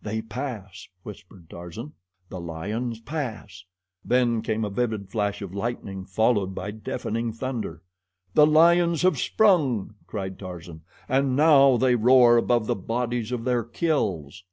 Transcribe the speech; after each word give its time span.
"They 0.00 0.22
pass!" 0.22 0.86
whispered 1.02 1.50
Tarzan. 1.50 1.94
"The 2.28 2.38
lions 2.38 3.00
pass." 3.00 3.64
Then 4.04 4.40
came 4.40 4.64
a 4.64 4.70
vivid 4.70 5.08
flash 5.10 5.42
of 5.42 5.52
lightning, 5.52 6.04
followed 6.04 6.54
by 6.54 6.70
deafening 6.70 7.32
thunder. 7.32 7.82
"The 8.34 8.46
lions 8.46 9.02
have 9.02 9.18
sprung," 9.18 9.96
cried 10.06 10.38
Tarzan, 10.38 10.82
"and 11.08 11.34
now 11.34 11.76
they 11.76 11.96
roar 11.96 12.36
above 12.36 12.68
the 12.68 12.76
bodies 12.76 13.32
of 13.32 13.42
their 13.42 13.64
kills." 13.64 14.44